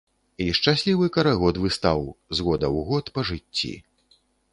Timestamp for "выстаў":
1.65-2.01